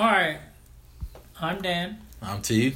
[0.00, 0.38] All right.
[1.42, 2.72] I'm Dan, I'm Tee.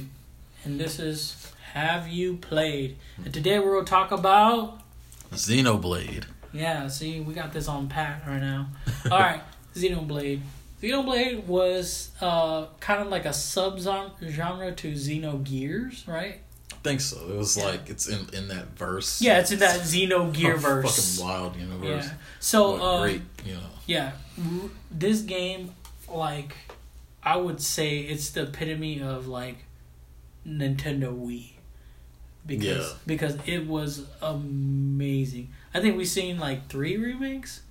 [0.63, 2.97] and this is Have You Played?
[3.23, 4.79] And today we're going to talk about.
[5.31, 6.25] Xenoblade.
[6.53, 8.67] Yeah, see, we got this on pat right now.
[9.05, 9.41] All right,
[9.75, 10.41] Xenoblade.
[10.83, 16.41] Xenoblade was uh, kind of like a sub genre to Xenogears, right?
[16.73, 17.17] I think so.
[17.27, 17.65] It was Yeah.
[17.65, 19.19] like it's in in that verse.
[19.19, 21.17] Yeah, it's in that Xenogear verse.
[21.17, 22.05] Fucking wild universe.
[22.05, 22.13] Yeah.
[22.39, 23.69] So, What um, great, you know.
[23.87, 24.11] Yeah,
[24.91, 25.71] this game,
[26.07, 26.55] like,
[27.25, 29.65] I would say it's the epitome of like
[30.47, 31.53] Nintendo Wii,
[32.45, 32.97] because Yeah.
[33.07, 35.49] because it was amazing.
[35.73, 37.61] I think we've seen like three remakes.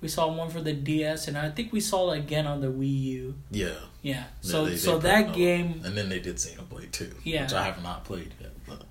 [0.00, 2.66] We saw one for the DS, and I think we saw it again on the
[2.66, 3.34] Wii U.
[3.50, 3.68] Yeah.
[3.68, 5.80] Yeah, Yeah, so they- they so that another- game.
[5.84, 7.14] And then they did Xenoblade too.
[7.24, 7.44] Yeah.
[7.44, 8.52] Which I have not played yet.
[8.66, 8.82] But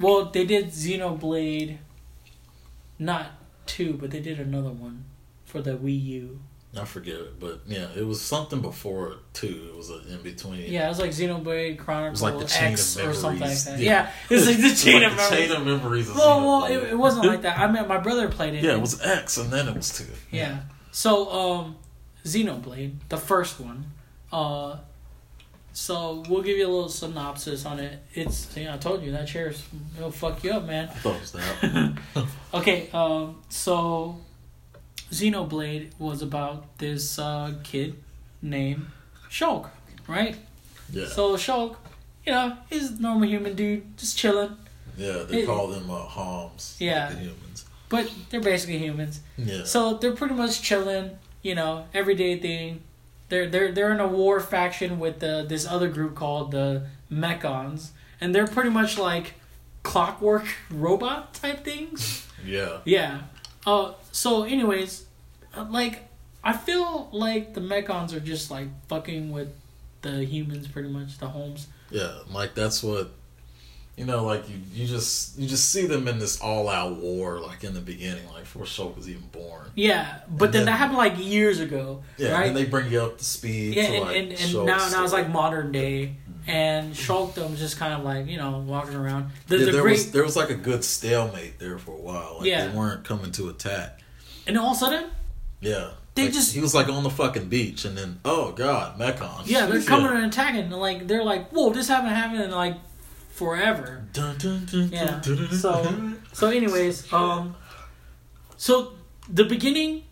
[0.00, 1.78] Well, they did Xenoblade,
[2.98, 3.32] not
[3.66, 5.04] two, but they did another one
[5.44, 6.40] for the Wii U.
[6.78, 7.40] I forget it.
[7.40, 9.70] But yeah, it was something before two.
[9.72, 10.70] It was a in between.
[10.70, 13.64] Yeah, it was like Xenoblade Chronicles like the chain X of or something like memories.
[13.64, 13.78] that.
[13.78, 13.90] Yeah.
[13.90, 15.38] Yeah, it was like the chain like of memories.
[15.38, 16.10] Chain of memories.
[16.10, 17.58] Of well, well, it, it wasn't like that.
[17.58, 18.64] I mean, my brother played it.
[18.64, 20.04] Yeah, it was X and then it was two.
[20.30, 20.60] Yeah.
[20.90, 21.76] So, um,
[22.24, 23.84] Xenoblade, the first one.
[24.32, 24.76] Uh,
[25.72, 28.02] so we'll give you a little synopsis on it.
[28.12, 29.62] It's, see, I told you that chair's
[29.96, 30.88] it'll fuck you up, man.
[30.88, 31.98] I thought it was that.
[32.54, 34.18] Okay, um, so
[35.10, 37.94] Xenoblade was about this uh, kid
[38.42, 38.86] named
[39.30, 39.70] Shulk,
[40.06, 40.36] right?
[40.90, 41.06] yeah.
[41.06, 41.76] So Shulk,
[42.26, 44.56] you know, he's a normal human dude, just chilling.
[44.96, 46.76] yeah, they it- call them uh, Homs.
[46.80, 47.08] like Yeah.
[47.10, 47.64] the humans.
[47.88, 49.20] But they're basically humans.
[49.38, 49.64] Yeah.
[49.64, 51.12] So they're pretty much chilling,
[51.42, 52.82] you know, everyday thing.
[53.30, 57.90] They're they're they're in a war faction with the this other group called the Mechons,
[58.20, 59.34] and they're pretty much like
[59.82, 62.26] clockwork robot type things.
[62.44, 62.78] yeah.
[62.84, 63.20] Yeah.
[63.66, 63.92] Uh.
[64.18, 65.04] So, anyways,
[65.56, 66.00] uh, like
[66.42, 69.48] I feel like the Mechons are just like fucking with
[70.02, 71.68] the humans, pretty much the Homs.
[71.90, 73.10] Yeah, like that's what
[73.96, 74.24] you know.
[74.24, 77.80] Like you, you just you just see them in this all-out war, like in the
[77.80, 79.70] beginning, like before Shulk was even born.
[79.76, 82.48] Yeah, but then, then- that happened like years ago, Yeah, right?
[82.48, 83.74] and they bring you up to speed.
[83.76, 86.16] Yeah, to, and, like, and, and Shulk's now now it's like modern day,
[86.48, 89.30] and Shulkdom's just kind of like you know walking around.
[89.46, 92.00] The, Yeah, the there great, was there was like a good stalemate there for a
[92.00, 92.38] while.
[92.38, 92.66] Like Yeah.
[92.66, 94.00] they weren't coming to attack.
[94.48, 95.04] And all of a sudden,
[95.60, 98.98] Yeah, They Like, just- he was like on the fucking beach, and then oh god,
[98.98, 99.42] Mechon.
[99.46, 102.76] yeah, they're coming and attacking, and like they're like, whoa, this haven't happened in like
[103.30, 104.04] forever.
[104.12, 105.20] Dun, dun, dun, Yeah.
[105.52, 105.72] So
[106.32, 107.54] so anyways, um,
[108.56, 108.94] so
[109.28, 110.04] the beginning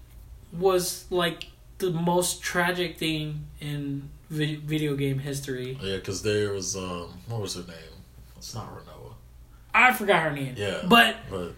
[0.53, 1.47] was like
[1.79, 5.77] the most tragic thing in vi- video game history.
[5.83, 7.95] yeah, because there was um, what was her name?
[8.37, 9.15] It's not Renoa.
[9.75, 10.55] I forgot her name.
[10.57, 11.53] Yeah, But but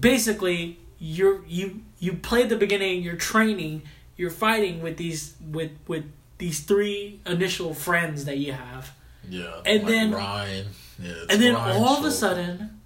[0.00, 3.82] basically you're you you play the beginning you're training
[4.16, 6.04] you're fighting with these with with
[6.38, 8.92] these three initial friends that you have
[9.30, 10.66] yeah, And like then- Ryan.
[11.00, 12.80] Yeah, and then all of a sudden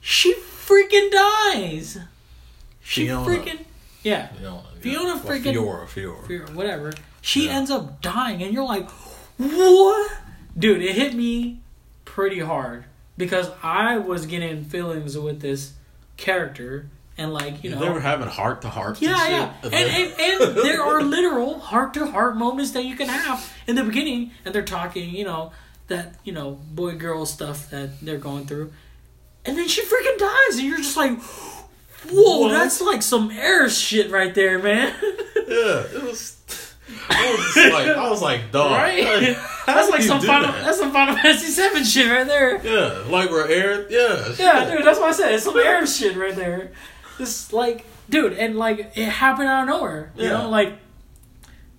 [0.00, 1.98] she freaking dies
[2.82, 3.26] she Fiona.
[3.28, 3.64] freaking
[4.02, 6.50] yeah Fiona, Fiona Or freaking- Fiora, Fiora.
[6.50, 7.56] or whatever she Yeah.
[7.56, 8.88] ends up dying and you're like
[9.38, 10.12] what
[10.58, 11.60] dude it hit me
[12.04, 12.84] pretty hard
[13.18, 15.72] because i was getting feelings with this
[16.16, 16.88] character
[17.18, 19.00] and like you know they were having heart to heart.
[19.00, 19.52] Yeah, yeah.
[19.62, 23.76] And, and, and there are literal heart to heart moments that you can have in
[23.76, 25.52] the beginning, and they're talking, you know,
[25.88, 28.72] that, you know, boy girl stuff that they're going through.
[29.44, 31.18] And then she freaking dies, and you're just like,
[32.10, 32.48] whoa, What?
[32.50, 34.92] that's like some Aerith shit right there, man.
[35.02, 36.32] yeah, it was.
[37.08, 38.72] I was just like, I was like, dog.
[38.72, 39.04] Right?
[39.04, 40.64] like, that's like some Final, that?
[40.64, 42.64] that's some Final Fantasy 7 shit right there.
[42.64, 43.86] Yeah, like we're aired.
[43.90, 44.76] Yeah, Yeah, shit.
[44.78, 45.32] dude, that's what I said.
[45.34, 46.72] It's some Aerith shit right there.
[47.18, 50.12] It's like, dude, and like it happened out of nowhere.
[50.16, 50.32] You Yeah.
[50.42, 50.74] know, like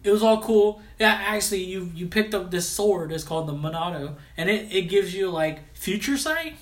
[0.03, 0.81] it was all cool.
[0.99, 3.11] Yeah, actually, you you picked up this sword.
[3.11, 6.55] It's called the Monado, and it, it gives you like future sight.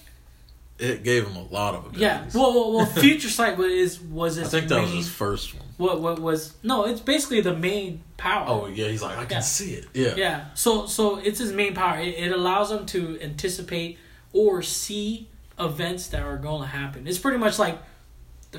[0.77, 2.01] It gave him a lot of abilities.
[2.01, 5.07] Yeah, well, well, well future sight was is was I its think that was his
[5.09, 5.63] first one.
[5.77, 6.83] what what was no.
[6.85, 8.45] It's basically the main power.
[8.49, 9.39] Oh yeah, he's like, I can Yeah.
[9.39, 9.85] see it.
[9.93, 10.45] Yeah, Yeah.
[10.55, 11.99] So so it's his main power.
[12.01, 13.97] It, it allows him to anticipate
[14.33, 17.07] or see events that are going to happen.
[17.07, 17.77] It's pretty much like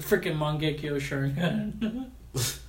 [0.00, 2.10] the freaking Mangekyo Sharingan.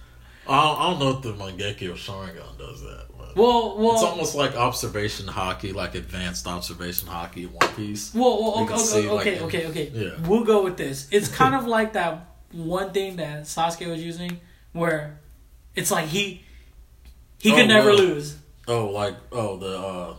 [0.50, 3.06] I don't, I don't know if the Mangekyo Sharingan does that.
[3.18, 8.14] But well, well, it's almost like observation haki, like advanced observation haki in One Piece.
[8.14, 9.92] well, well, you okay, see, okay, like, okay, okay, okay.
[9.94, 10.28] yeah.
[10.28, 11.08] We'll go with this.
[11.12, 14.40] It's kind of like that one thing that Sasuke was using,
[14.72, 15.20] where
[15.76, 16.44] it's like he
[17.40, 17.98] he could Oh, never well.
[17.98, 18.38] lose.
[18.70, 20.16] Oh, like oh the uh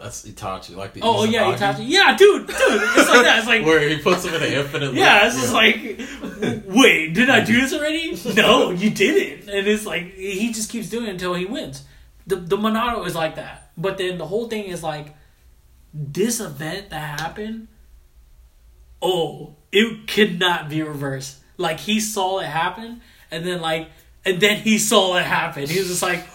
[0.00, 1.84] That's Itachi, like the Oh, oh yeah, Itachi.
[1.86, 2.56] Yeah, dude, dude.
[2.56, 3.38] It's like that.
[3.38, 4.94] It's like where he puts him in an infinite.
[4.94, 5.76] Yeah, it's just like,
[6.66, 8.18] wait, did I do this already?
[8.34, 9.50] No, you didn't.
[9.50, 11.84] And it's like he just keeps doing it until he wins,
[12.26, 15.14] the the Monado is like that, but then the whole thing is like
[15.92, 17.68] this event that happened.
[19.02, 21.38] Oh, it cannot be reversed.
[21.58, 23.90] Like he saw it happen, and then like,
[24.24, 25.66] and then he saw it happen.
[25.68, 26.26] He was just like,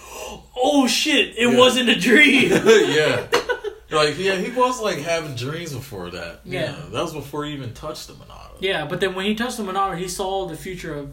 [0.56, 1.38] "Oh shit!
[1.38, 1.58] It Yeah.
[1.58, 3.28] wasn't a dream." yeah.
[3.92, 6.42] Like yeah, he was like having dreams before that.
[6.44, 6.62] Yeah.
[6.64, 8.58] Yeah, that was before he even touched the Monado.
[8.60, 11.12] Yeah, but then when he touched the Monado, he saw the future of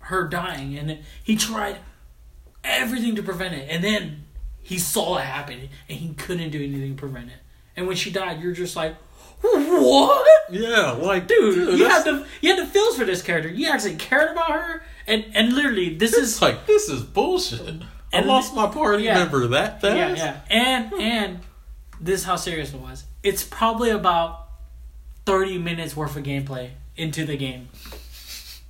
[0.00, 1.78] her dying, and he tried
[2.64, 3.66] everything to prevent it.
[3.70, 4.24] And then
[4.62, 7.36] he saw it happen, and he couldn't do anything to prevent it.
[7.76, 8.94] And when she died, you're just like,
[9.40, 10.26] what?
[10.50, 13.48] Yeah, like Dude, you that's- had the you had the feels for this character.
[13.48, 17.82] You actually cared about her, and and literally, this It's is like this is bullshit.
[18.12, 19.14] I lost my party yeah.
[19.18, 19.96] member that fast.
[19.96, 21.38] yeah, yeah, and and
[22.00, 23.04] this is how serious it was.
[23.22, 24.48] It's probably about
[25.26, 27.68] thirty minutes worth of gameplay into the game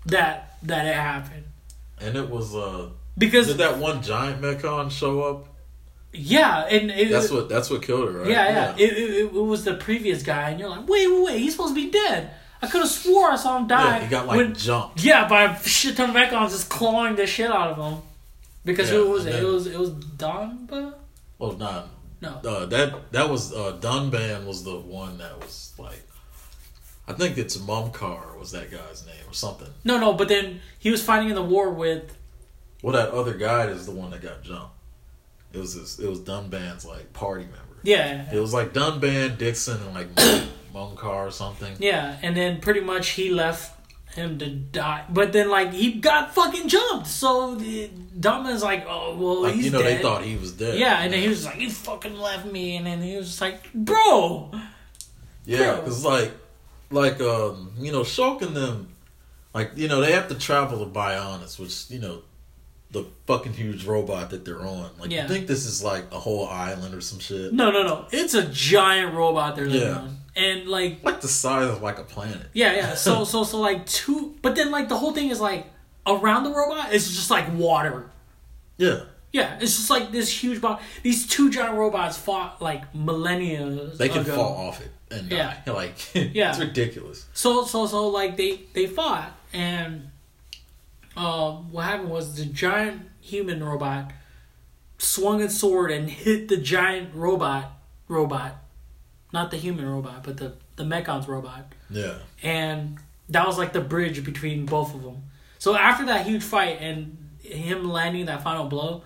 [0.06, 1.44] that that it happened
[2.00, 2.88] And it was uh
[3.18, 5.46] because did that one giant Mechon show up?
[6.12, 8.28] yeah, and it, That's what that's what killed her, right?
[8.30, 11.38] yeah, yeah, It, it, it was the previous guy, and you're like, wait, wait, wait,
[11.38, 12.30] he's supposed to be dead.
[12.62, 13.98] I could have swore I saw him die.
[13.98, 15.02] Yeah, he got like when- jumped.
[15.04, 18.02] Yeah, by a shit ton of Mechons just clawing the shit out of him.
[18.64, 19.32] Because Yeah, who was it?
[19.32, 20.94] then- It was it was Dunban?
[21.38, 21.88] Well, not
[22.20, 22.30] No.
[22.44, 26.02] uh, that that was uh, Dunban was the one that was like,
[27.08, 29.68] I think it's Mumkar was that guy's name or something.
[29.84, 32.16] No, no, but then he was fighting in the war with
[32.82, 34.74] Well, that other guy is the one that got jumped.
[35.52, 37.80] It was this, it was Dunban's like party member.
[37.82, 38.30] yeah.
[38.32, 40.14] It was like Dunban, Dickson, and like
[40.74, 41.74] Mumkar or something.
[41.78, 43.74] Yeah, and then pretty much he left
[44.14, 45.04] him to die.
[45.08, 47.06] But then like he got fucking jumped.
[47.06, 50.52] So the Dunban's like, "Oh, well, Like he's you know, dead." they thought he was
[50.52, 50.78] dead.
[50.78, 53.40] Yeah, and then he was like, "You fucking left me," and then he was just
[53.40, 54.50] like, "Bro,
[55.46, 56.32] Yeah, because like,
[56.90, 58.88] like um, you know, Shulk and them,
[59.54, 62.22] like you know, they have to travel to Bionis, which you know,
[62.90, 64.90] the fucking huge robot that they're on.
[64.98, 65.22] Like, Yeah.
[65.22, 67.52] you think this is like a whole island or some shit?
[67.52, 69.94] no, no, no, it's a giant robot they're living Yeah.
[69.98, 72.46] on, and like, Like the size of like a planet.
[72.52, 72.94] yeah, yeah.
[73.06, 75.66] So, so, so, like two, but then like the whole thing is like
[76.06, 78.10] around the robot is just like water.
[78.78, 79.00] Yeah,
[79.32, 80.80] Yeah, it's just like this huge bot.
[81.02, 83.90] These two giant robots fought like millennia.
[83.96, 84.34] they can ago.
[84.34, 85.36] fall off it and die.
[85.66, 85.72] Yeah.
[85.80, 86.50] Like, Yeah.
[86.50, 87.26] it's ridiculous.
[87.34, 90.10] So so so like they they fought and
[91.16, 94.12] uh, what happened was the giant human robot
[94.98, 97.72] swung its sword and hit the giant robot
[98.08, 98.59] robot,
[99.32, 102.98] not the human robot, but the the Mechon's robot, Yeah, and
[103.28, 105.22] that was like the bridge between both of them.
[105.58, 109.02] So after that huge fight and him landing that final blow,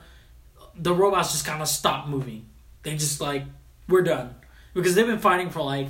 [0.77, 2.47] the robots just kind of stopped moving.
[2.83, 3.45] They just like
[3.89, 4.35] we're done
[4.73, 5.89] because they've been fighting for like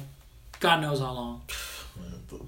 [0.60, 1.42] God knows how long.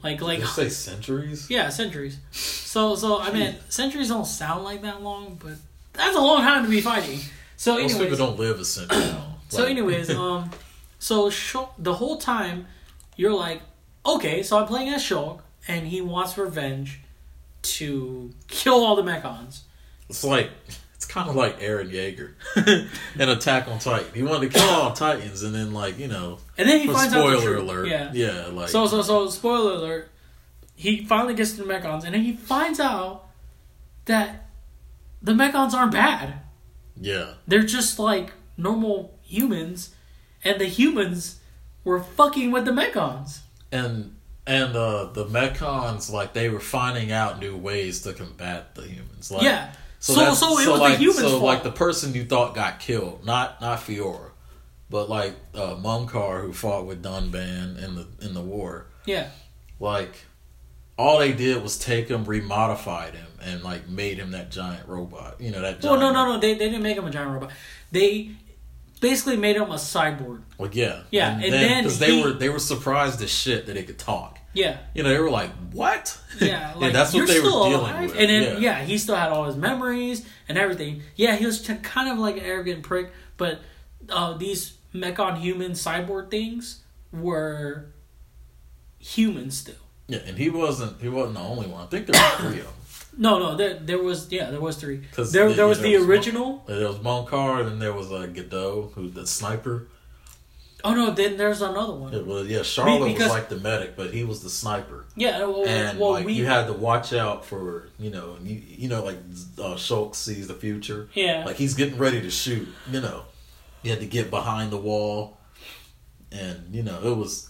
[0.03, 1.49] Like like say centuries.
[1.50, 2.19] yeah, centuries.
[2.33, 5.53] So so I mean centuries don't sound like that long, but
[5.93, 7.21] that's a long time to be fighting.
[7.56, 9.15] So Most people don't live a century.
[9.49, 10.50] so anyways, um,
[10.98, 12.66] so Shulk, the whole time
[13.16, 13.62] you're like,
[14.04, 17.00] okay, so I'm playing as Shulk, and he wants revenge
[17.62, 19.60] to kill all the Mechons.
[20.08, 20.50] It's like
[20.94, 22.32] it's kind of like Eren Yeager
[23.20, 24.06] in Attack on Titan.
[24.14, 27.12] He wanted to kill all Titans, and then like you know, And then he finds
[27.12, 27.69] out the spoiler truth.
[27.69, 27.88] alert.
[27.88, 28.10] Yeah.
[28.12, 30.10] yeah, like So so so spoiler alert.
[30.78, 33.25] He finally gets to the Mechons, and then he finds out
[34.04, 34.46] that
[35.22, 36.34] the Mechons aren't bad.
[37.00, 39.94] yeah, They're just like normal humans,
[40.47, 41.41] and the humans
[41.85, 43.41] were fucking with the Mechons.
[43.73, 44.15] and
[44.47, 49.31] and uh the Mechons like they were finding out new ways to combat the humans.
[49.31, 49.73] Like, yeah.
[49.99, 51.43] So so, that's- it was like, the humans' So fault.
[51.43, 54.31] like the person you thought got killed, not not Fiora,
[54.91, 58.87] but like uh, Mumkar who fought with Dunban in the in the war.
[59.05, 59.31] yeah.
[59.81, 60.15] Like
[60.99, 65.38] all they did was take him, remodified him, and like made him that giant robot.
[65.41, 65.83] You know that.
[65.83, 66.38] Well, no, no, no.
[66.41, 67.50] They, they didn't make him a giant robot.
[67.93, 68.31] They
[69.00, 70.43] basically made him a cyborg.
[70.59, 73.87] Like yeah, Yeah, and then because they were they were surprised as shit that it
[73.87, 74.38] could talk.
[74.53, 74.79] Yeah.
[74.95, 78.11] You know, they were like, "What?" Yeah, like, that's what you're they were dealing alive.
[78.11, 78.19] with.
[78.19, 78.83] And then, yeah.
[78.83, 81.03] he still had all his memories and everything.
[81.15, 83.61] Yeah, he was t- kind of like an arrogant prick, but
[84.09, 87.87] uh, these mechon human cyborg things were
[88.99, 89.75] humans still.
[90.09, 91.83] Yeah, and he wasn't he wasn't the only one.
[91.83, 92.75] I think there were three of them.
[93.18, 95.00] No, no, there, there was, yeah, there was three.
[95.14, 96.62] 'Cause There, the- there was there the was original.
[96.66, 99.88] There was Mumkar, and then there was uh, Gadolt, who's the sniper.
[100.85, 102.12] Oh, no, then there's another one.
[102.14, 105.06] It was yeah, Charlotte because- was like the medic, but he was the sniper.
[105.16, 108.61] Yeah, well, and well like we, you had to watch out for you know you,
[108.68, 109.16] you know like
[109.58, 111.08] uh, Shulk sees the future.
[111.14, 111.44] yeah.
[111.46, 112.68] Like he's getting ready to shoot.
[112.92, 113.23] You know,
[113.82, 115.38] you had to get behind the wall,
[116.30, 117.49] and you know it was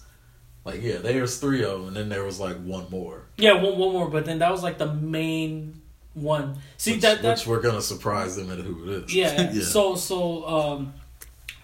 [0.67, 3.23] like yeah, there's three of them, and then there was like one more.
[3.37, 5.81] Yeah, one, one more, but then that was like the main
[6.15, 6.59] one.
[6.77, 9.15] See which, that that which we're gonna surprise them at who it is.
[9.15, 10.95] yeah, So so um,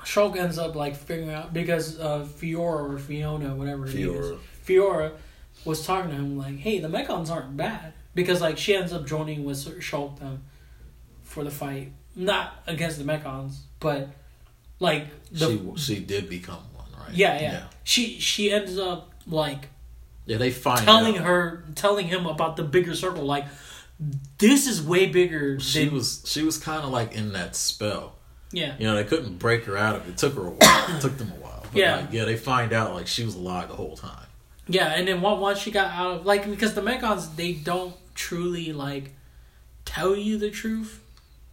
[0.04, 4.38] Shulk ends up like figuring out because uh, Fiora or Fiona, whatever name is, Fiora.
[4.64, 5.12] Fiora
[5.64, 9.04] was talking to him like, "Hey, the Mechons aren't bad," because like she ends up
[9.04, 10.44] joining with Shulk them
[11.24, 14.10] for the fight, not against the Mechons, but
[14.78, 16.62] like the she she did become
[16.98, 17.12] right?
[17.14, 19.68] yeah, yeah she she ends up like
[20.26, 21.24] Yeah, they find telling out.
[21.24, 23.46] her telling him about the bigger circle like
[24.38, 28.14] this is way bigger She than was she was kind of like in that spell.
[28.52, 30.12] yeah You know, they couldn't break her out of it.
[30.12, 30.96] It took her a while.
[30.96, 31.62] it took them a while.
[31.72, 31.96] But Yeah.
[31.96, 34.26] like, yeah, they find out like she was alive the whole time.
[34.66, 37.94] Yeah, and then on- once she got out of like because the Mechons they don't
[38.14, 39.12] truly like
[39.84, 41.00] tell you the truth,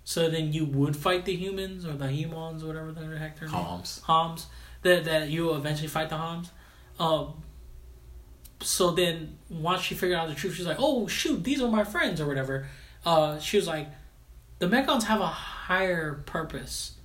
[0.03, 3.65] so then you would fight the humans or the Hemons, whatever the heck they're called.
[3.65, 4.01] Homs.
[4.05, 4.45] Homs.
[4.81, 6.51] That that you will eventually fight the Homs.
[6.99, 7.33] Um.
[8.61, 11.83] So then once she figured out the truth, she's like, "Oh shoot, these are my
[11.83, 12.67] friends or whatever."
[13.05, 13.87] Uh, she was like,
[14.59, 16.95] "The Mechons have a higher purpose.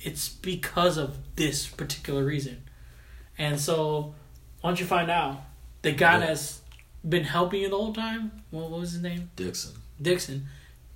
[0.00, 2.62] It's because of this particular reason."
[3.36, 4.14] And so
[4.62, 5.42] once you find out,
[5.82, 6.26] the guy Yeah.
[6.26, 6.60] that's
[7.06, 9.30] been helping you the whole time, what, what was his name?
[9.36, 9.72] Dickson.
[10.00, 10.46] Dickson.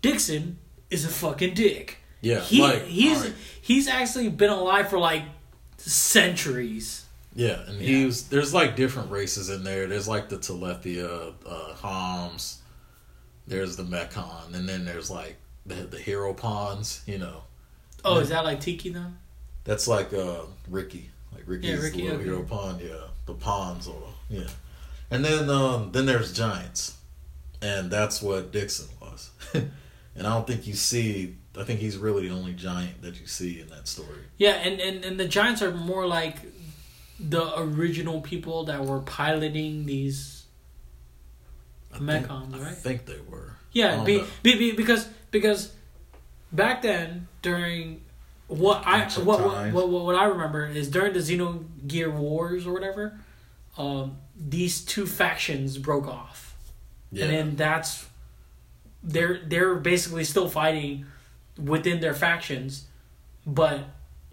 [0.00, 0.58] Dickson
[0.90, 1.98] is a fucking dick.
[2.22, 3.34] Yeah, He like he's alright.
[3.60, 5.22] he's actually been alive for like
[5.78, 7.04] centuries.
[7.34, 8.28] Yeah, and he was.
[8.28, 9.86] There's like different races in there.
[9.86, 12.58] There's like the Telethia, uh, Homs.
[13.46, 17.02] There's the Mechon, and then there's like the the Hero Pawns.
[17.06, 17.42] You know,
[18.04, 19.12] Oh, is that like Tiki though?
[19.64, 22.24] that's like uh Riki, like Riki's Yeah, the Riki, little okay.
[22.24, 22.80] Hero Pawn.
[22.82, 24.48] Yeah, the pawns or yeah,
[25.10, 26.96] and then um then there's Giants,
[27.62, 29.30] and that's what Dickson was.
[29.54, 29.70] and
[30.18, 31.36] I don't think you see.
[31.56, 34.20] I think he's really the only giant that you see in that story.
[34.36, 36.36] Yeah, and, and, and the Giants are more like
[37.18, 40.44] the original people that were piloting these
[41.92, 43.56] I Mechons, think, I think they were.
[43.72, 45.72] Yeah, be, be, be, because because
[46.52, 48.02] back then during
[48.46, 53.18] what I what, what, what what I remember is during the Xenogear Wars or whatever,
[53.76, 56.54] um, these two factions broke off,
[57.10, 57.24] Yeah.
[57.24, 58.06] and then that's
[59.02, 61.06] they're they're basically still fighting
[61.62, 62.86] within their factions,
[63.46, 63.80] but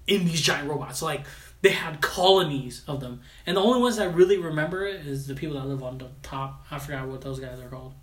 [0.08, 1.02] in these giant robots.
[1.02, 1.26] Like
[1.62, 5.60] they had colonies of them, and the only ones that really remember is the people
[5.60, 6.66] that live on the top.
[6.70, 7.94] I forgot what those guys are called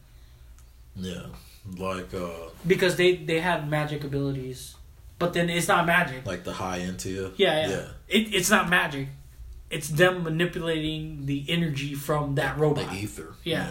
[0.96, 1.26] Yeah,
[1.76, 2.28] like uh,
[2.66, 4.74] because they they had magic abilities,
[5.18, 6.26] but then it's not magic.
[6.26, 7.32] like the high Entia.
[7.36, 7.68] Yeah, yeah.
[7.70, 7.88] yeah.
[8.08, 9.08] It, it's not magic.
[9.70, 12.90] It's them manipulating the energy from that robot.
[12.90, 13.34] The ether.
[13.42, 13.70] Yeah.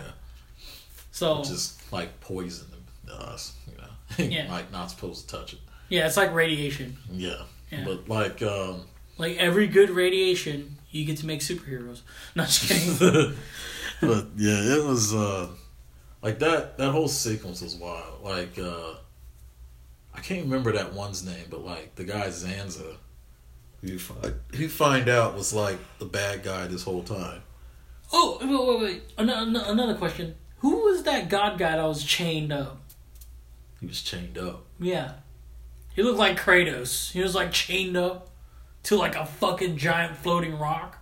[1.12, 2.68] so Just like poison
[3.06, 3.54] to us.
[4.32, 4.48] Yeah.
[4.52, 5.60] like not supposed to touch it.
[5.90, 6.98] yeah, it's like radiation.
[7.12, 7.84] Yeah, Yeah.
[7.86, 8.84] but like um,
[9.18, 12.02] Like every good radiation, you get to make superheroes.
[12.36, 13.36] Not just kidding.
[14.02, 15.48] but yeah, it was uh,
[16.22, 16.78] like that.
[16.78, 18.24] That whole sequence was wild.
[18.24, 18.96] Like uh,
[20.14, 22.96] I can't remember that one's name, but like the guy Zanza,
[23.82, 27.42] who you find, who find out was like the bad guy this whole time.
[28.12, 29.04] oh, wait, wait, wait.
[29.18, 30.36] Another, another question.
[30.60, 32.81] Who was that god guy that was chained up?
[33.82, 34.64] He was chained up.
[34.80, 35.14] Yeah.
[35.96, 37.12] He looked like Kratos.
[37.12, 38.30] He was like chained up
[38.84, 41.00] to like a fucking giant floating rock.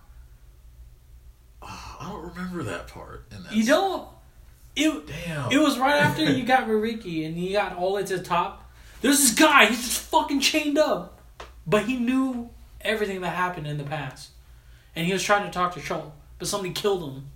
[1.62, 3.26] Ah, I don't remember that part.
[3.30, 4.08] In that You don't.
[4.74, 5.52] It, Damn.
[5.52, 8.24] It was right after you got Rariki and you got all the way to the
[8.24, 8.68] top.
[9.02, 11.20] There's this guy, he's just fucking chained up.
[11.66, 14.30] But he knew everything that happened in the past.
[14.96, 17.26] And he was trying to talk to Shulk, but somebody killed him.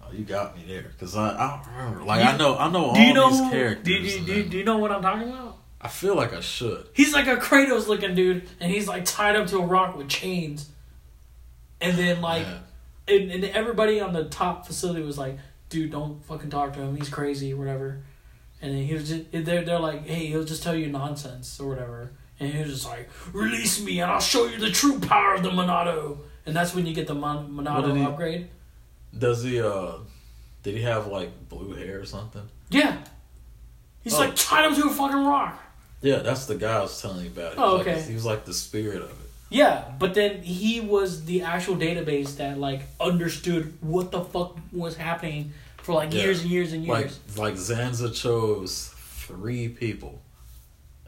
[0.00, 2.04] Oh, you got me there because I, I don't remember.
[2.04, 3.84] Like You- I know I know all you know these characters.
[3.84, 5.58] Do, you- do, you- do you know what I'm talking about?
[5.80, 6.86] I feel like I should.
[6.94, 10.08] He's like a Kratos looking dude, and he's like tied up to a rock with
[10.08, 10.68] chains.
[11.80, 13.14] And then like Yeah.
[13.14, 16.96] and, and everybody on the top facility was like, dude, don't fucking talk to him.
[16.96, 18.02] He's crazy or whatever.
[18.62, 21.68] And then he was just, they're, they're like, hey, he'll just tell you nonsense or
[21.68, 22.12] whatever.
[22.40, 25.42] And he was just like, release me and I'll show you the true power of
[25.42, 26.18] the Monado.
[26.46, 28.48] And that's when you get the Mon- Monado upgrade.
[29.18, 29.60] Does he?
[29.60, 29.92] uh
[30.62, 32.42] Did he have like blue hair or something?
[32.70, 32.98] Yeah.
[34.02, 34.18] He's Oh.
[34.20, 35.60] like tied up to a fucking rock.
[36.02, 37.54] Yeah, that's the guy I was telling you about.
[37.54, 38.06] He Oh, was like- okay.
[38.08, 39.16] he was like the spirit of it.
[39.48, 44.96] Yeah, but then he was the actual database that like understood what the fuck was
[44.96, 46.22] happening for like Yeah.
[46.22, 47.18] years and years and years.
[47.36, 48.90] like like Zanza chose
[49.26, 50.20] three people,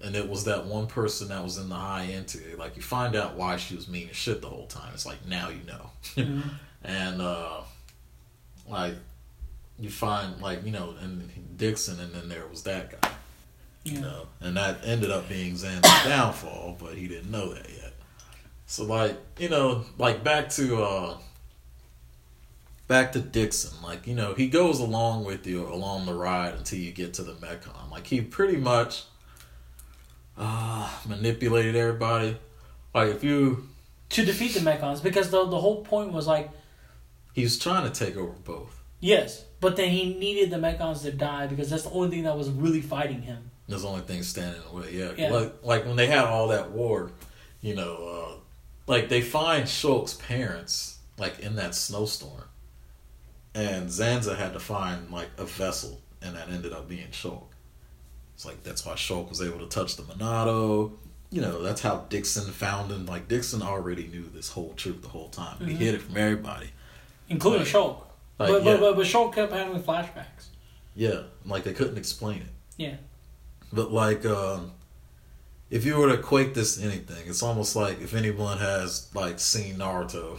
[0.03, 2.57] and it was that one person that was in the high Entia.
[2.57, 4.91] Like you find out why she was mean as shit the whole time.
[4.95, 5.91] It's like now you know.
[6.17, 6.43] Mhm.
[6.85, 7.61] and uh
[8.71, 8.95] like
[9.79, 13.11] you find like you know and Dickson and then there was that guy
[13.85, 14.01] you Yeah.
[14.01, 17.93] know and that ended up being Zan's downfall but he didn't know that yet
[18.67, 21.17] so like you know like back to uh
[22.87, 23.71] back to Dickson.
[23.83, 27.23] Like you know, he goes along with you along the ride until you get to
[27.23, 27.91] the Mechon.
[27.91, 29.05] Like he pretty much
[30.39, 32.37] uh, manipulated everybody.
[32.95, 33.69] Like if you,
[34.11, 36.49] to defeat the Mechons because the the whole point was like
[37.39, 38.81] he was trying to take over both.
[39.01, 42.37] yes, but then he needed the Mechons to die because that's the only thing that
[42.37, 43.51] was really fighting him.
[43.69, 44.93] That's the only thing standing in the way.
[44.93, 45.33] Yeah, Yeah.
[45.33, 47.11] like like when they had all that war,
[47.61, 48.35] you know, uh,
[48.87, 52.45] like they find Shulk's parents like in that snowstorm,
[53.55, 57.45] and Zanza had to find like a vessel, and that ended up being Shulk.
[58.35, 60.93] It's like that's why Shulk was able to touch the Monado.
[61.31, 63.05] You know, that's how Dickson found him.
[63.07, 65.59] Like Dickson already knew this whole truth the whole time.
[65.67, 65.79] He Mhm.
[65.79, 66.71] hid it from everybody.
[67.29, 68.03] Including Like- Shulk.
[68.39, 70.47] Like, but, yeah, but, but but Shulk kept having flashbacks.
[70.95, 72.53] yeah, like they couldn't explain it.
[72.77, 72.95] Yeah.
[73.73, 74.71] But like, um,
[75.71, 79.41] if you were to equate this to anything, it's almost like if anyone has like
[79.41, 80.39] seen Naruto,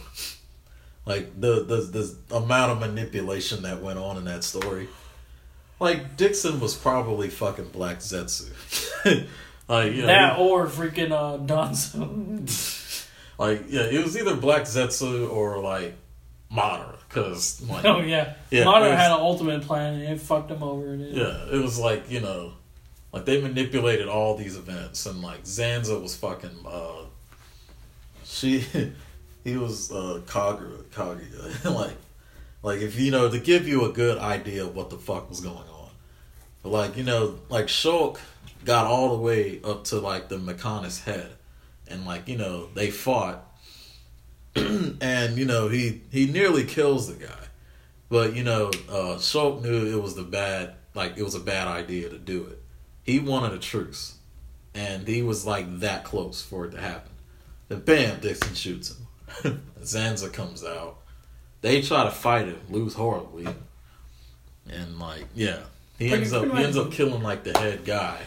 [1.06, 4.88] like the the the amount of manipulation that went on in that story.
[5.78, 8.50] Like Dickson was probably fucking Black Zetsu.
[9.68, 13.06] like you know, That or freaking uh, Danzo.
[13.38, 15.94] like yeah, it was either Black Zetsu or like
[16.52, 20.62] Madara, because like oh yeah, Yeah, Madara had an ultimate plan and it fucked him
[20.62, 20.94] over.
[20.94, 22.52] It, Yeah, it was like you know,
[23.12, 26.64] like they manipulated all these events, and like Zanza was fucking.
[26.66, 27.04] uh
[28.24, 28.64] She,
[29.44, 31.96] he was uh Kaguya, Kaguya, like,
[32.62, 35.40] like if you know to give you a good idea of what the fuck was
[35.40, 35.90] going on,
[36.62, 38.18] but like you know, like Shulk
[38.64, 41.30] got all the way up to like the Mechonis head,
[41.86, 43.49] and like you know they fought,
[45.00, 47.34] and you know he he nearly kills the guy.
[48.08, 51.68] But you know, uh, Shulk knew it was the bad, like it was a bad
[51.68, 52.60] idea to do it.
[53.04, 54.16] He wanted a truce,
[54.74, 57.12] and he was like that close for it to happen.
[57.68, 58.96] Then, bam, Dickson shoots
[59.42, 59.62] him.
[59.80, 60.98] Zanza comes out.
[61.60, 63.46] They try to fight him, lose horribly,
[64.68, 65.60] and like, yeah,
[65.98, 68.20] he ends up he ends up killing like the head guy.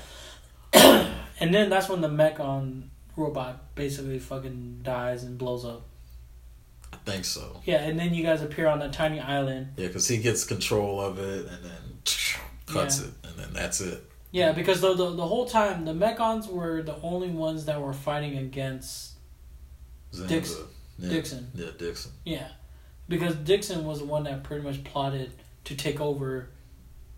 [1.40, 2.84] And then that's when the Mechon
[3.18, 5.82] robot basically fucking dies and blows up.
[7.06, 7.62] Think so.
[7.66, 9.74] Yeah, and then you guys appear on that tiny island.
[9.78, 11.98] Yeah, because he gets control of it and then
[12.66, 13.08] cuts Yeah.
[13.08, 14.04] it, and then that's it.
[14.32, 17.94] Yeah, because the, the the whole time the Mechons were the only ones that were
[17.94, 19.12] fighting against
[20.14, 20.28] Zanza.
[20.28, 20.56] Dix-
[20.98, 21.10] yeah.
[21.10, 21.52] Dickson.
[21.54, 22.12] Yeah, Dickson.
[22.24, 22.48] Yeah,
[23.10, 25.32] because Dickson was the one that pretty much plotted
[25.66, 26.50] to take over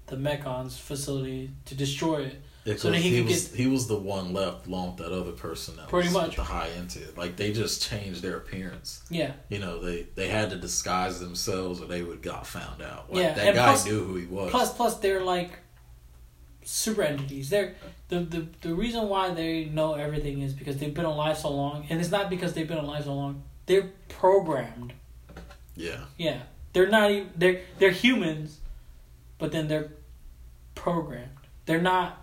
[0.08, 2.42] the Mechons facility to destroy it.
[2.66, 5.32] Yeah, So 'cause he he, was he was the one left along with that other
[5.34, 6.36] person that Pretty was much.
[6.36, 7.16] the high Entia.
[7.16, 9.04] Like they just changed their appearance.
[9.12, 13.14] Yeah, You know, they they had to disguise themselves or they would got found out.
[13.14, 14.50] Like Yeah, that and guy plus- knew who he was.
[14.50, 15.52] Plus, plus, they're like
[16.64, 17.50] super entities.
[17.52, 17.76] They're
[18.10, 21.86] the, the the reason why they know everything is because they've been alive so long,
[21.90, 23.44] and it's not because they've been alive so long.
[23.68, 24.94] They're programmed.
[25.76, 26.06] yeah.
[26.18, 26.42] Yeah,
[26.74, 28.60] they're not even they're they're humans,
[29.38, 29.92] but then they're
[30.74, 31.30] programmed.
[31.68, 32.22] They're not.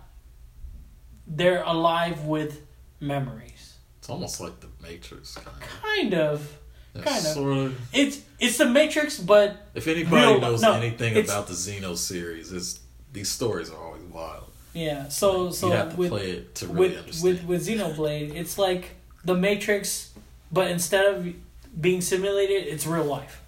[1.35, 2.61] They're alive with
[2.99, 3.73] memories.
[3.99, 5.81] It's almost like the Matrix kind of.
[5.81, 6.57] Kind of.
[6.93, 7.31] Kind of.
[7.33, 7.79] Sort of.
[7.93, 12.51] It's it's the Matrix, but If anybody Real- knows no, anything about the Xeno series,
[12.51, 12.79] it's
[13.11, 14.51] these stories are always wild.
[14.73, 15.07] yeah.
[15.07, 17.23] So Like, so you have to with play it to really with understand.
[17.23, 18.91] with with Xenoblade, it's like
[19.25, 20.11] the Matrix,
[20.51, 21.33] but instead of
[21.79, 23.41] being simulated, it's real life.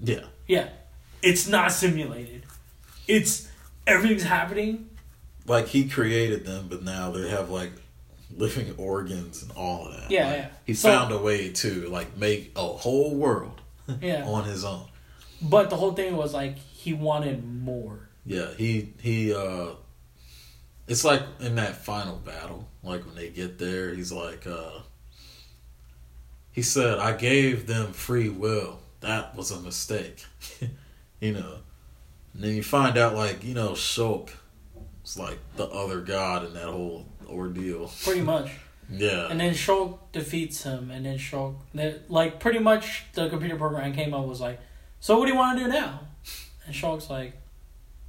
[0.00, 0.24] yeah.
[0.46, 0.68] Yeah,
[1.22, 2.42] it's not simulated.
[3.08, 3.48] It's
[3.86, 4.90] everything's happening.
[5.46, 7.72] Like he created them, but now they have like
[8.36, 10.10] living organs and all of that.
[10.10, 10.48] Yeah, Like, yeah.
[10.66, 13.60] He So- found a way to like make a whole world
[14.00, 14.86] Yeah, on his own.
[15.42, 18.08] but the whole thing was like he wanted more.
[18.26, 19.70] Yeah, he he uh
[20.88, 24.80] it's like in that final battle, like when they get there, he's like uh
[26.52, 28.78] he said, I gave them free will.
[29.00, 30.24] That was a mistake.
[31.20, 31.56] you know.
[32.32, 34.30] And then you find out like, you know, Shulk
[35.04, 37.92] was like the other god in that whole ordeal.
[38.02, 38.50] Pretty much.
[38.90, 39.28] Yeah.
[39.30, 41.54] And then Shulk defeats him, and then Shulk,
[42.08, 44.60] like pretty much the computer program came up was like,
[45.00, 46.00] "So what do you want to do now?"
[46.66, 47.32] And Shulk's like,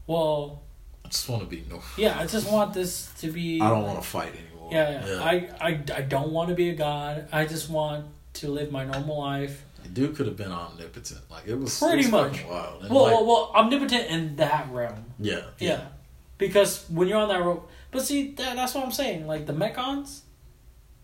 [0.07, 0.63] "Well,
[1.05, 3.61] I just want to be no yeah, I just want this to be.
[3.61, 4.69] I don't want to fight anymore.
[4.71, 5.23] Yeah, yeah.
[5.23, 7.27] I, I, I don't want to be a god.
[7.31, 9.63] I just want to live my normal life.
[9.83, 11.21] The dude could have been omnipotent.
[11.29, 12.43] Like it was Pretty it was much.
[12.45, 12.81] wild.
[12.83, 15.05] And Well, like, well, well, omnipotent in that realm.
[15.19, 15.85] yeah, Yeah.
[16.37, 19.25] Because when you're on that road, but see, that, that's what I'm saying.
[19.27, 20.21] Like the Mechons,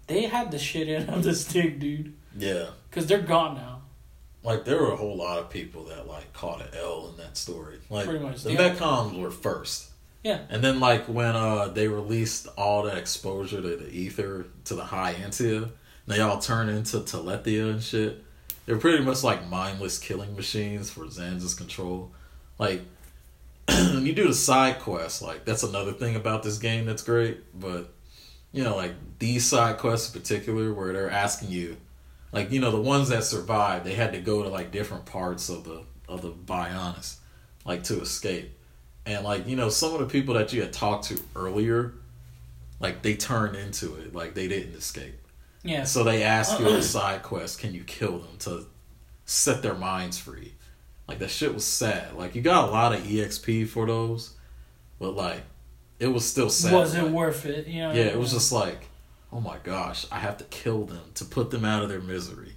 [0.08, 2.14] they had the shit in of the stick, dude.
[2.38, 2.68] yeah.
[2.90, 3.82] Because they're gone now.
[4.44, 7.38] Like there were a whole lot of people that like caught an L in that
[7.38, 7.78] story.
[7.90, 8.74] Like Pretty much, the yeah.
[8.76, 9.90] Mechons were first.
[10.24, 10.42] Yeah.
[10.50, 14.84] And then like when uh they released all that exposure to the ether to the
[14.84, 15.70] high Entia,
[16.08, 18.24] they all turned into Telethia and shit.
[18.66, 22.12] they're pretty much like mindless killing machines for Zanza's control.
[22.60, 22.82] Like
[23.68, 27.60] when you do the side quests, like that's another thing about this game that's great.
[27.60, 27.94] But
[28.52, 31.78] you know, like these side quests in particular, where they're asking you,
[32.32, 35.50] like you know, the ones that survived, they had to go to like different parts
[35.50, 37.18] of the of the Bionis,
[37.66, 38.58] like to escape.
[39.06, 41.94] And like you know, some of the people that you had talked to earlier,
[42.80, 45.16] like they turned into it, like they didn't escape.
[45.64, 45.84] Yeah.
[45.84, 48.66] So they ask you a side quest, can you kill them to
[49.26, 50.54] set their minds free?
[51.12, 52.14] Like that shit was sad.
[52.14, 54.34] Like you got a lot of EXP for those,
[54.98, 55.42] but like
[56.00, 56.72] it was still sad.
[56.72, 57.68] was it like, worth it?
[57.68, 57.92] You know.
[57.92, 58.88] yeah, it was just like,
[59.30, 62.54] oh my gosh, I have to kill them to put them out of their misery.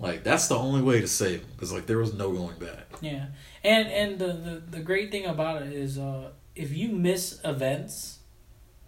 [0.00, 2.96] Like that's the only way to save them because like there was no going back.
[3.00, 3.26] Yeah,
[3.62, 8.18] and and the the, the great thing about it is, uh, if you miss events,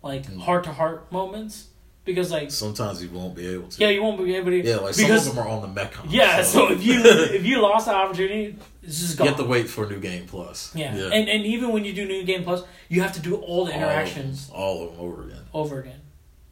[0.03, 1.69] like heart to heart moments,
[2.07, 3.81] because like Sometimes you won't be able to.
[3.83, 4.63] yeah, you won't be able to.
[4.63, 6.07] Yeah, like because some of them are on the Mechon.
[6.09, 6.43] yeah.
[6.53, 9.27] So if you if you lost the opportunity, it's just you gone.
[9.29, 10.73] have to wait for New Game Plus.
[10.75, 10.95] yeah.
[10.95, 13.75] and and even when you do new game plus, you have to do all the
[13.75, 15.43] interactions all of them over again.
[15.53, 16.01] over again.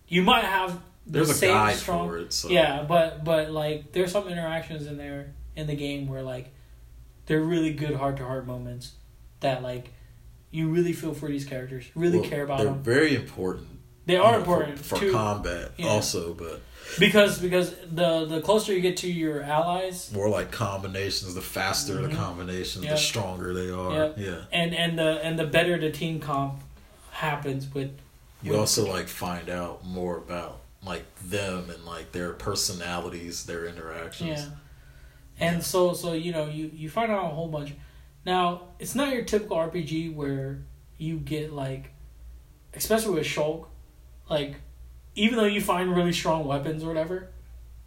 [0.08, 0.72] You might have
[1.06, 2.08] the There's a same guide strong.
[2.08, 2.32] for it.
[2.32, 2.48] So.
[2.50, 6.52] Yeah, but but like there's some interactions in there in the game where like
[7.26, 8.92] they're really good heart to heart moments
[9.40, 9.90] that like
[10.50, 12.82] you really feel for these characters, really Well, care about They're them.
[12.82, 13.68] very important.
[14.06, 15.86] They you are know, important for, for too, combat Yeah.
[15.88, 16.60] also, but
[16.98, 21.34] because because the the closer you get to your allies more like combinations.
[21.34, 22.10] The faster Mhm.
[22.10, 22.92] the combinations, Yeah.
[22.92, 24.12] the stronger they are.
[24.16, 24.42] Yeah.
[24.52, 26.60] and and the and the better the team comp
[27.10, 27.90] happens with
[28.42, 33.64] You with- also like find out more about like them and like their personalities, their
[33.66, 34.40] interactions.
[34.40, 34.48] Yeah.
[35.38, 35.62] And Yeah.
[35.62, 37.72] so so you know, you you find out a whole bunch.
[38.26, 40.58] Now, it's not your typical RPG where
[40.98, 41.92] you get like
[42.74, 43.66] especially with Shulk,
[44.28, 44.56] like
[45.14, 47.28] even though you find really strong weapons or whatever,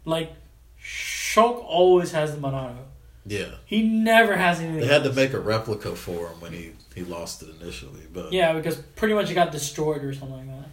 [0.04, 0.32] like
[0.82, 2.76] Shulk always has the Monado.
[3.26, 3.56] Yeah.
[3.66, 4.80] He never has anything.
[4.80, 8.32] They had to make a replica for him when he he lost it initially, but
[8.32, 10.70] Yeah, because pretty much it got destroyed or something like that.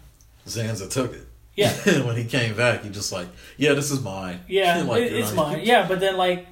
[0.48, 1.26] Zanza took it.
[1.54, 1.72] Yeah.
[2.06, 4.40] when he came back, he just like, yeah, this is mine.
[4.48, 5.60] Yeah, Like, it, it's mine.
[5.64, 6.46] Yeah, but then like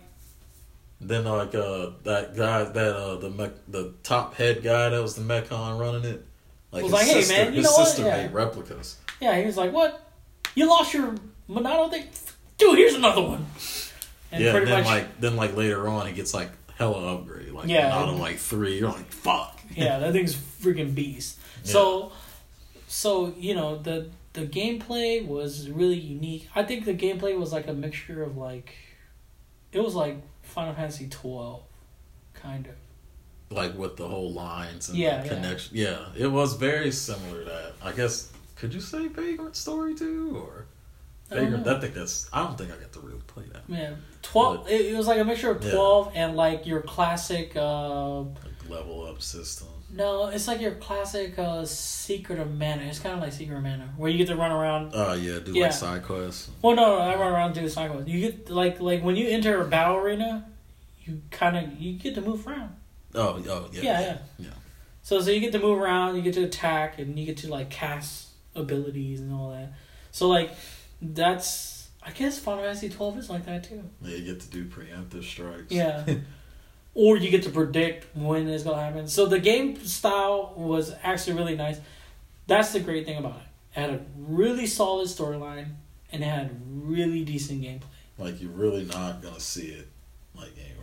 [1.01, 5.15] Then like uh that guy that uh the mech, the top head guy that was
[5.15, 6.27] the Mechon running it,
[6.75, 7.87] like Was his like, "Hey, sister, man, you his know what?
[7.89, 8.17] sister Yeah.
[8.19, 8.97] made replicas.
[9.21, 10.01] Yeah, he was like, "What?
[10.55, 11.15] You lost your
[11.49, 12.05] Monado thing?
[12.59, 13.47] Dude, here's another one."
[14.33, 17.53] And yeah, pretty then much, like then like later on, he gets like hella upgrade,
[17.53, 17.97] like Yeah.
[17.97, 18.79] on like three.
[18.79, 19.61] You're like fuck.
[19.75, 21.39] yeah, that thing's freaking beast.
[21.63, 22.13] So,
[22.89, 26.49] so you know the the gameplay was really unique.
[26.57, 28.75] I think the gameplay was like a mixture of like,
[29.73, 31.63] it was like Final Fantasy twelve,
[32.35, 32.75] kind of.
[33.55, 35.35] Like with the whole lines and Yeah, the yeah.
[35.35, 35.77] connection.
[35.77, 35.99] Yeah.
[36.17, 37.73] it was very similar to that.
[37.83, 40.67] I guess could you say Vagrant Story too or
[41.31, 41.65] Vagrant?
[41.67, 41.77] know.
[41.77, 42.29] I think that's.
[42.33, 43.63] I don't think I got to really play that.
[43.69, 44.69] Yeah, twelve.
[44.69, 45.73] It, it was like a mixture of Yeah.
[45.73, 47.57] twelve and like your classic.
[47.57, 49.69] uh Like level up system.
[49.91, 52.83] No, it's like your classic uh Secret of Mana.
[52.83, 55.39] It's kind of like Secret of Mana, where you get to run around Oh yeah,
[55.39, 55.65] do Yeah.
[55.65, 56.51] like side quests.
[56.63, 58.07] Well, no, no, I run around and do the cycles.
[58.09, 60.47] You get like like when you enter a battle arena,
[61.05, 62.75] you kind of you get to move around.
[63.15, 64.19] Oh, oh yeah, Yeah, yeah.
[64.39, 64.49] yeah.
[65.03, 67.49] So so you get to move around, you get to attack, and you get to
[67.51, 69.73] like cast abilities and all that.
[70.11, 70.51] So like
[71.03, 73.83] that's I guess Final Fantasy twelve is like that too.
[74.03, 75.71] Yeah, you get to do preemptive strikes.
[75.71, 76.05] Yeah.
[76.95, 79.09] or you get to predict when it's gonna happen.
[79.09, 81.81] So the game style was actually really nice.
[82.47, 83.79] That's the great thing about it.
[83.79, 85.75] It had a really solid storyline
[86.13, 87.83] and it had really decent gameplay.
[88.19, 89.89] like you're really not gonna see it
[90.37, 90.74] like anywhere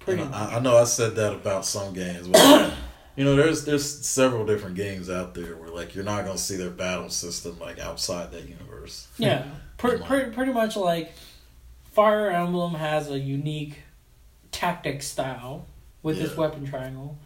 [0.00, 0.34] Pretty And.
[0.34, 2.72] I, I know I said that about some games, but
[3.16, 6.56] you know, there's there's several different games out there where like you're not gonna see
[6.56, 9.08] their battle system like outside that universe.
[9.18, 9.44] Yeah,
[9.82, 10.02] on.
[10.02, 11.12] pre- pretty much like
[11.92, 13.82] Fire Emblem has a unique
[14.52, 15.66] tactic style
[16.02, 17.18] with this weapon triangle,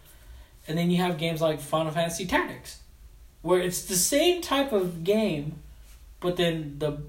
[0.66, 2.81] and then you have games like Final Fantasy Tactics,
[3.42, 5.57] where it's the same type of game,
[6.20, 7.02] but then the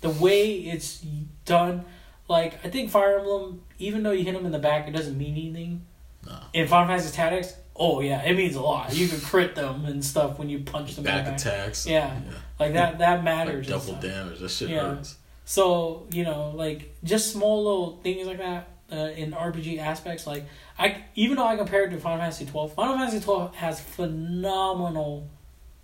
[0.00, 1.04] the way it's
[1.44, 1.84] done,
[2.30, 5.18] like I think Fire Emblem, even though you hit them in the back, it doesn't
[5.18, 5.84] mean anything.
[6.26, 6.38] No.
[6.54, 8.94] In Final Fantasy Tactics, oh yeah, it means a lot.
[8.94, 11.34] You can crit them and stuff when you punch them Back back.
[11.38, 11.86] attacks.
[11.86, 12.18] Yeah.
[12.58, 13.68] Like that that matters.
[13.70, 14.38] and double damage.
[14.40, 14.80] That shit Yeah.
[14.94, 15.16] hurts.
[15.44, 20.26] So you know, like just small little things like that uh, in RPG aspects.
[20.26, 20.44] Like
[20.78, 25.28] I, even though I compared it to Final Fantasy twelve, Final Fantasy twelve has phenomenal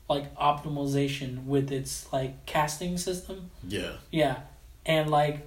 [0.09, 3.51] like optimization with its like casting system.
[3.67, 3.93] Yeah.
[4.13, 4.41] Yeah,
[4.85, 5.47] and like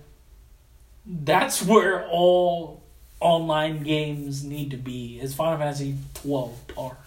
[1.09, 2.83] that's where all
[3.19, 5.19] online games need to be.
[5.19, 6.97] Is Final Fantasy twelve par,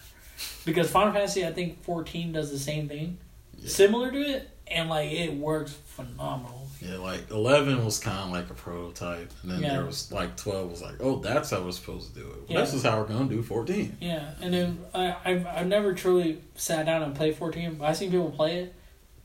[0.65, 3.17] because Final Fantasy I think fourteen does the same thing,
[3.57, 3.69] Yeah.
[3.69, 6.59] similar to it, and like it works phenomenal.
[6.81, 9.73] Yeah, like eleven was kind of like a prototype, and then Yeah.
[9.75, 12.35] there was like twelve was like, oh, that's how we're supposed to do it.
[12.35, 12.59] Well, Yeah.
[12.61, 13.95] This is how we're gonna do fourteen.
[14.01, 17.95] Yeah, and then I I've, I've never truly sat down and played fourteen, but I've
[17.97, 18.75] seen people play it,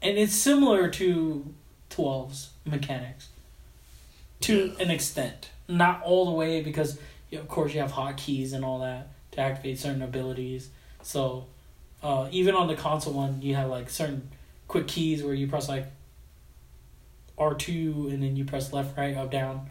[0.01, 1.53] and it's similar to
[1.91, 3.29] 12's mechanics,
[4.41, 6.99] to an extent, not all the way because
[7.31, 10.71] you of course you have hotkeys and all that to activate certain abilities.
[11.03, 11.47] So,
[12.03, 14.31] uh, even on the console one, you have like certain
[14.67, 15.87] quick keys where you press like
[17.37, 19.71] R two and then you press left, right, up, down,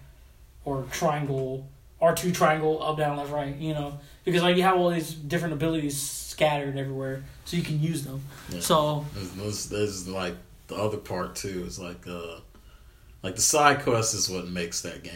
[0.66, 1.68] or triangle
[2.00, 3.56] R two triangle up, down, left, right.
[3.56, 7.82] You know, because like you have all these different abilities scattered everywhere, so you can
[7.82, 8.22] use them.
[8.50, 8.60] Yeah.
[8.60, 10.36] So There's, there's, there's like
[10.68, 11.64] the other part too.
[11.66, 12.40] Is like uh,
[13.24, 15.14] like the side quest is what makes that game.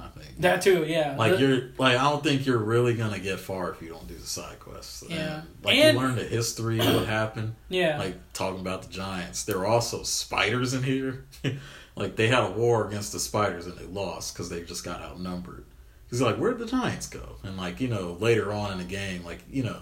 [0.00, 0.40] I think.
[0.42, 1.16] that too, yeah.
[1.18, 4.06] like The- you're like I don't think you're really gonna get far if you don't
[4.06, 5.02] do the side quests.
[5.08, 5.38] Yeah.
[5.40, 7.56] And, like And- you learn the history of what happened.
[7.68, 11.24] yeah, Like talking about the giants, there were also spiders in here.
[11.96, 15.02] like they had a war against the spiders and they lost because they just got
[15.02, 15.64] outnumbered.
[16.10, 17.36] He's like, where'd the giants go?
[17.42, 19.80] And like you know later on in the game, like you know,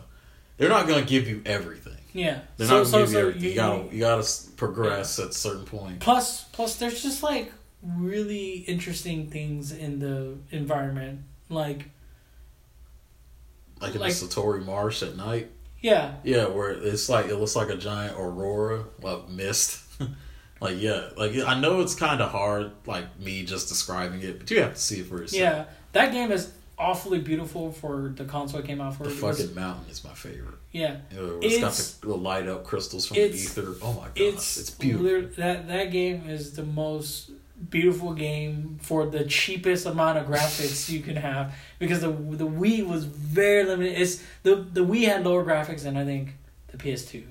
[0.56, 1.95] they're not gonna give you everything.
[2.16, 2.40] Yeah.
[2.56, 3.42] They're so not so gonna give so you everything.
[3.42, 6.00] You, you, gotta you gotta progress at a certain point.
[6.00, 7.52] plus plus there's just like
[7.82, 11.90] really interesting things in the environment, like
[13.80, 15.50] Like in like- the Satori Marsh at night.
[15.80, 19.82] yeah, Yeah, where it's like it looks like a giant aurora of mist.
[20.60, 24.50] like yeah, like I know it's kind of hard, like me just describing it, but
[24.50, 25.40] you have to see it for yourself.
[25.40, 25.64] yeah.
[25.92, 29.04] That game is awfully beautiful for the console it came out for.
[29.04, 30.56] The fucking mountain is my favorite.
[30.80, 33.68] Yeah, You know, it's got It's- the, the light up crystals from the ether.
[33.86, 35.42] Oh my gosh, it's it's, beautiful.
[35.42, 37.30] that that game is the most
[37.76, 42.12] beautiful game for the cheapest amount of graphics you can have because the
[42.42, 43.94] the Wii was very limited.
[44.02, 46.24] It's the the Wii had lower graphics than I think
[46.72, 47.22] the PS2.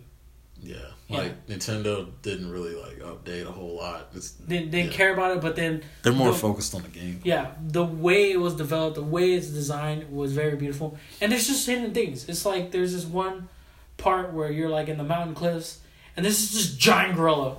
[0.73, 0.77] yeah,
[1.07, 1.17] Yeah.
[1.19, 4.09] like Nintendo didn't really like update a whole lot.
[4.15, 4.97] It's They they didn't Yeah.
[4.97, 7.21] care about it, but then they're more the- focused on the game.
[7.23, 10.97] yeah, the way it was developed, the way it's designed was very beautiful.
[11.21, 12.27] And there's just hidden things.
[12.27, 13.49] It's like there's this one
[13.97, 15.79] part where you're like in the mountain cliffs,
[16.17, 17.57] and this is this giant gorilla,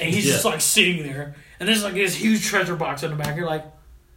[0.00, 3.16] and he's just like sitting there, and there's like this huge treasure box in the
[3.16, 3.36] back.
[3.36, 3.64] You're like,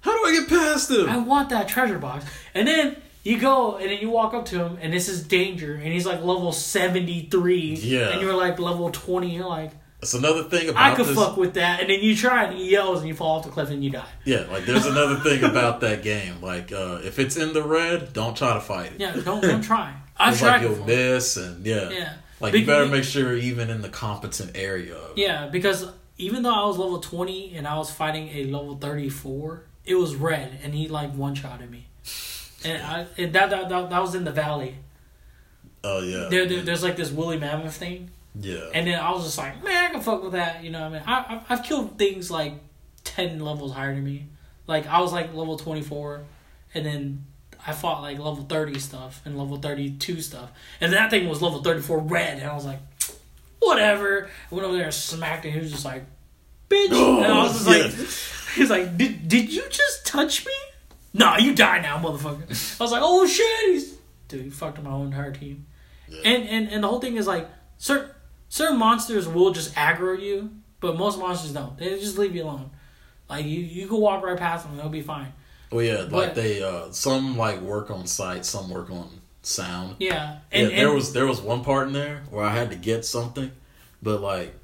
[0.02, 1.10] How do I get past him?
[1.10, 2.24] I want that treasure box.
[2.54, 5.74] And then you go and then you walk up to him, and this is danger,
[5.76, 8.10] and he's like level seventy three, Yeah.
[8.10, 9.36] and you're like level twenty.
[9.36, 11.16] You're like, That's another thing about I could this.
[11.16, 13.52] fuck with that, and then you try and he yells, and you fall off the
[13.52, 14.06] cliff, and you die.
[14.26, 16.42] Yeah, like there's another thing about that game.
[16.42, 19.00] Like uh, if it's in the red, don't try to fight it.
[19.00, 19.94] Yeah, don't don't try.
[20.18, 21.90] I've It's like tried you'll miss and yeah.
[21.90, 22.14] Yeah.
[22.42, 24.98] Like Be- you better make sure you're even in the competent area.
[25.18, 29.64] Yeah, because even though I was level 20 and I was fighting a level 34,
[29.86, 31.88] it was red and he like one shot at me.
[32.66, 34.76] And, I, and that, that, that, that was in the valley.
[35.84, 36.28] Oh yeah.
[36.30, 38.10] There, there, there's like this woolly mammoth thing.
[38.36, 38.70] yeah.
[38.74, 40.64] And then I was just like, man, I can fuck with that.
[40.64, 41.04] You know what I mean?
[41.08, 42.54] I, I, I've killed things like
[43.06, 44.26] 10 levels higher than me.
[44.68, 46.22] Like, I was like level 24,
[46.76, 47.26] and then
[47.66, 50.52] I fought like level 30 stuff and level 32 stuff.
[50.82, 52.80] And that thing was level 34 red, and I was like,
[53.60, 54.30] whatever.
[54.52, 55.52] I went over there and smacked it.
[55.52, 56.04] He was just like,
[56.70, 56.92] bitch.
[57.24, 57.74] and I was just Yeah.
[57.84, 60.52] like, he was like, did, did you just touch me?
[61.14, 62.44] Nah, you die now, motherfucker.
[62.80, 63.72] I was like, oh shit.
[63.72, 65.66] He's, dude, he fucked up my whole entire team.
[66.08, 66.22] Yeah.
[66.24, 68.10] And, and and the whole thing is like certain
[68.48, 71.78] certain monsters will just aggro you, but most monsters don't.
[71.78, 72.72] They just leave you alone.
[73.30, 75.34] Like you, you can walk right past them, they'll be fine.
[75.72, 76.06] well, yeah.
[76.10, 79.08] but- Like they, uh, some like work on sight, some work on
[79.44, 79.98] sound.
[80.00, 82.72] Yeah, and, yeah, there and- was there was one part in there where I had
[82.72, 83.52] to get something,
[84.02, 84.56] but like,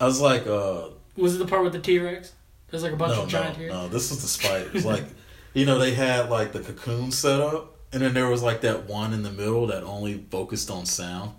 [0.00, 2.32] I was like, uh, was it the part with the T Rex?
[2.68, 3.72] There's like a bunch no, of giant no, here.
[3.72, 3.88] no.
[3.88, 4.84] This was the spiders.
[4.86, 5.04] like,
[5.56, 8.84] you know, they had like the cocoon set up, and then there was like that
[8.88, 11.32] one in the middle that only focused on sound.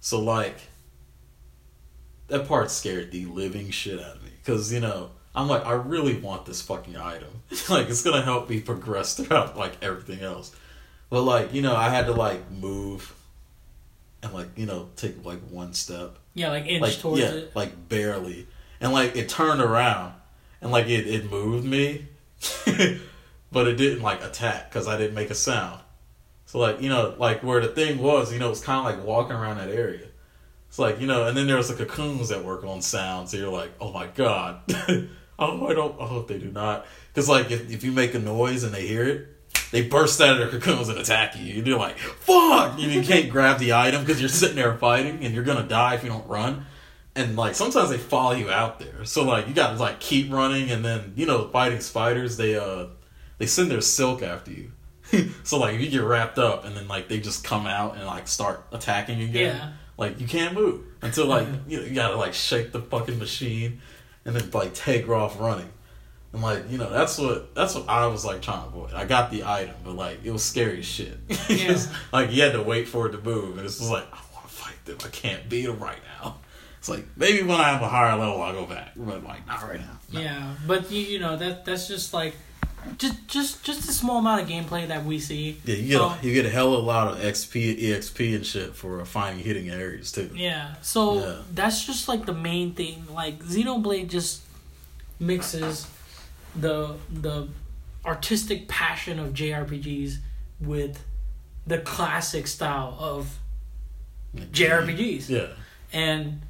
[0.00, 0.56] So like,
[2.28, 5.72] that part scared the living shit out of me because you know I'm like I
[5.72, 7.42] really want this fucking item.
[7.70, 10.54] like it's gonna help me progress throughout like everything else.
[11.10, 13.14] But like you know I had to like move
[14.22, 17.54] and like you know take like one step Yeah, like inch like towards yeah, it.
[17.54, 18.46] like barely,
[18.80, 20.14] and like it turned around,
[20.60, 22.06] and like it it moved me,
[23.52, 25.80] but it didn't like attack because I didn't make a sound.
[26.46, 28.84] So like you know like where the thing was, you know, it was kind of
[28.84, 30.06] like walking around that area.
[30.68, 33.28] It's like you know, and then there's the cocoons that work on sound.
[33.28, 34.62] So you're like, oh my god,
[35.38, 38.18] oh I don't, I hope they do not, because like if if you make a
[38.18, 39.28] noise and they hear it.
[39.70, 41.62] They burst out of their cocoons and attack you.
[41.62, 42.78] You're like, fuck!
[42.78, 46.04] You can't grab the item because you're sitting there fighting and you're gonna die if
[46.04, 46.66] you don't run
[47.14, 50.70] and like sometimes they follow you out there so like you gotta like keep running
[50.70, 52.86] and then you know fighting spiders they uh
[53.38, 54.70] they send their silk after you
[55.44, 58.06] so like if you get wrapped up and then like they just come out and
[58.06, 59.72] like start attacking again Yeah.
[59.98, 63.80] like you can't move until like you, know, you gotta like shake the fucking machine,
[64.24, 65.68] and then like take off running.
[66.32, 68.94] And like you know that's what that's what I was like trying to avoid.
[68.94, 71.18] I got the item, but like it was scary as shit.
[71.50, 71.76] Yeah.
[72.12, 74.46] like you had to wait for it to move, and it's just like I want
[74.48, 74.96] to fight them.
[75.04, 76.36] I can't beat them right now.
[76.78, 79.62] It's like maybe when I have a higher level, I'll go back, but like not
[79.62, 79.98] right now.
[80.10, 80.20] No.
[80.20, 82.34] Yeah, but you you know that that's just like
[82.98, 85.58] just just just a small amount of gameplay that we see.
[85.64, 88.34] Yeah, you get Um, a, you get a hell of a lot of XP, EXP,
[88.36, 90.30] and shit for finding hitting areas too.
[90.34, 91.36] Yeah, so Yeah.
[91.54, 93.06] that's just like the main thing.
[93.10, 94.42] Like Xenoblade just
[95.20, 95.86] mixes
[96.56, 97.48] the the
[98.04, 100.16] artistic passion of JRPGs
[100.60, 101.04] with
[101.66, 103.38] the classic style of
[104.36, 105.46] JRPGs, Yeah,
[105.92, 106.40] and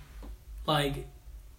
[0.66, 1.06] like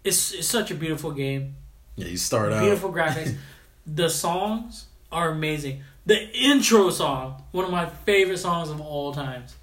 [0.02, 1.54] it's it's such a beautiful game.
[1.96, 2.06] yeah.
[2.08, 2.60] You start out.
[2.62, 3.36] Beautiful graphics.
[3.86, 5.82] the songs are amazing.
[6.06, 9.54] The intro song, one of my favorite songs of all times.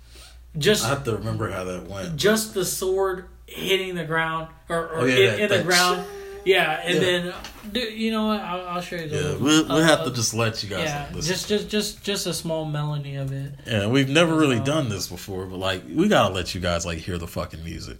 [0.58, 2.16] Just I have to remember how that went.
[2.18, 6.06] just the sword hitting the ground or, or Oh, yeah, in, that- in the ground.
[6.44, 7.00] Yeah, and Yeah.
[7.00, 7.34] then
[7.72, 8.40] dude, you know what?
[8.40, 9.08] I'll, I'll show you.
[9.10, 11.32] the Yeah, we'll, we'll uh, have to just let you guys yeah, listen.
[11.32, 13.54] just just just just a small melody of it.
[13.68, 16.84] yeah, we've never really Uh, done this before, but like we gotta let you guys
[16.84, 17.98] like hear the fucking music.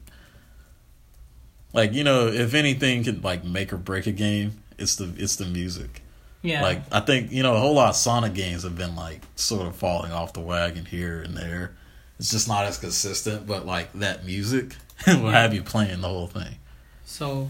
[1.74, 5.36] Like you know, if anything could like make or break a game, it's the it's
[5.36, 6.02] the music.
[6.44, 9.22] Yeah, Like I think you know a whole lot of Sonic games have been like
[9.36, 11.76] sort of falling off the wagon here and there.
[12.20, 14.76] It's just not as consistent, but like that music
[15.08, 16.56] will have you playing the whole thing.
[17.06, 17.50] so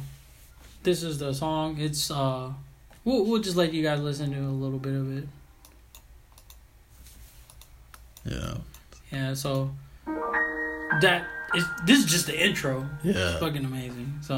[0.84, 1.78] this is the song.
[1.80, 2.52] It's uh,
[3.06, 5.28] we'll we'll just let you guys listen to a little bit of it.
[8.26, 8.54] Yeah,
[9.12, 9.72] Yeah, so
[11.02, 11.26] that
[11.56, 12.88] is this is just the intro.
[13.04, 13.32] yeah.
[13.32, 14.20] It's Fucking amazing.
[14.22, 14.38] So.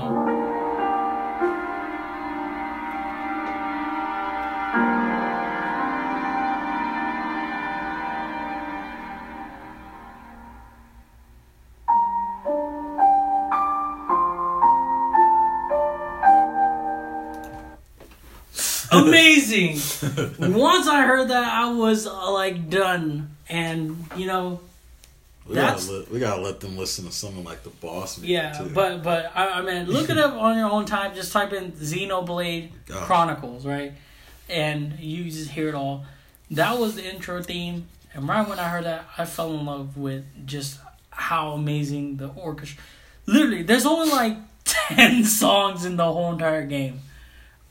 [18.94, 19.72] Amazing.
[20.54, 24.60] Once I heard that, I was uh, like done, and you know,
[25.48, 28.52] We That's- gotta, let, we gotta let them listen to something like the boss Yeah,
[28.54, 28.70] too.
[28.74, 31.14] but but I, I mean, look it up on your own time.
[31.16, 33.04] Just type in Xenoblade Gosh.
[33.06, 33.94] Chronicles, right,
[34.50, 36.06] and you just hear it all.
[36.52, 39.98] That was the intro theme, and right when I heard that, I fell in love
[39.98, 40.80] with just
[41.10, 42.82] how amazing the orchestra.
[43.26, 47.00] Literally, there's only like ten songs in the whole entire game.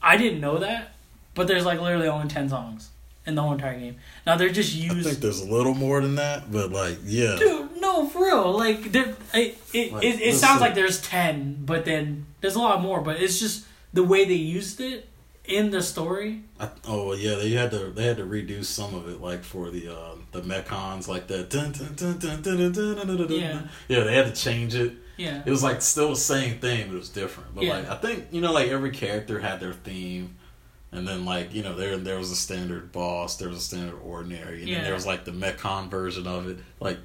[0.02, 0.91] I didn't know that,
[1.34, 2.90] but there's like literally only ten songs
[3.26, 3.96] in the whole entire game.
[4.26, 5.06] Now they're just used.
[5.06, 8.52] I think there's a little more than that, but like yeah, Dude, no, for real.
[8.52, 10.64] Like, there, it, it, Like, it, it sounds see.
[10.64, 13.00] like there's 10, but then there's a lot more.
[13.00, 15.08] But it's just the way they used it
[15.44, 16.42] in the story.
[16.60, 19.70] I, oh yeah, they had to they had to redo some of it, like for
[19.70, 21.50] the uh, the Mechons, like that.
[21.50, 23.30] Dun, dun, dun, dun, dun, dun, dun, dun, dun, dun.
[23.38, 23.62] Yeah.
[23.88, 24.94] yeah, they had to change it.
[25.16, 25.42] Yeah.
[25.44, 27.54] It was like still the same thing, but it was different.
[27.54, 27.74] But Yeah.
[27.78, 30.36] like I think you know, like every character had their theme,
[30.92, 33.98] and then like you know there there was a standard boss, there was a standard
[34.04, 34.76] ordinary, and Yeah.
[34.76, 36.58] then there was like the Mechon version of it.
[36.80, 36.98] Like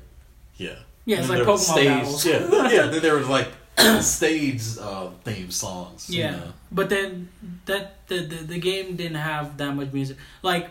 [0.58, 2.26] yeah, Yeah, it's like there was Pokemon stage, battles.
[2.26, 2.86] Yeah, yeah.
[2.92, 3.48] Then there was like
[4.02, 6.10] stage uh, theme songs.
[6.10, 6.32] you Yeah.
[6.32, 6.54] know.
[6.72, 7.30] But then
[7.66, 10.18] that the, the, the game didn't have that much music.
[10.42, 10.70] Like,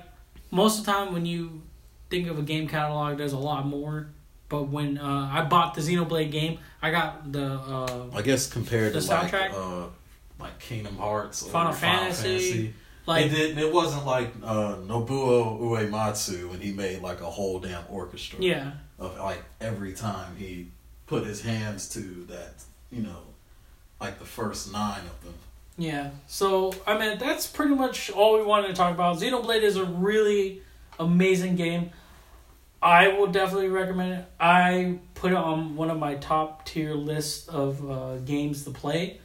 [0.51, 1.63] most of the time when you
[2.11, 4.09] think of a game catalog, there's a lot more.
[4.49, 7.45] But when uh, I bought the Xenoblade game, I got the.
[7.47, 9.53] Uh, I guess compared The to like soundtrack?
[9.55, 9.89] uh,
[10.41, 12.75] like Kingdom Hearts or Final Fantasy,
[13.07, 13.59] like, it.
[13.59, 18.41] It wasn't like uh, Nobuo Uematsu when he made like a whole damn orchestra.
[18.41, 18.73] yeah.
[18.99, 20.69] Of like every time he
[21.07, 23.21] put his hands to that, you know,
[24.01, 25.35] like the first nine of them.
[25.77, 26.11] Yeah.
[26.27, 29.19] So I mean that's pretty much all we wanted to talk about.
[29.19, 30.63] Xenoblade is a really
[30.99, 31.91] amazing game.
[32.81, 34.25] I will definitely recommend it.
[34.39, 39.21] I put it on one of my top tier lists of uh, games to play.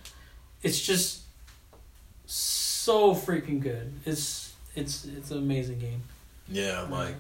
[0.64, 1.21] It's just
[2.82, 3.94] so freaking good.
[4.06, 6.02] It's it's it's an amazing game.
[6.48, 7.16] Yeah, like